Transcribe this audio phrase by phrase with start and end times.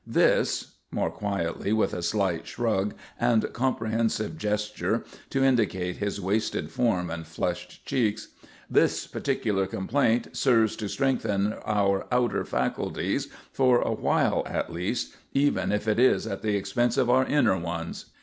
[0.07, 7.11] This" more quietly, with a slight shrug and comprehensive gesture to indicate his wasted form
[7.11, 8.29] and flushed cheeks
[8.67, 15.71] "this particular complaint serves to strengthen our outer faculties for a while at least, even
[15.71, 18.05] if it is at the expense of our inner ones."